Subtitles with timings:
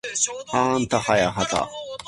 [0.47, 1.69] はあんたはやはた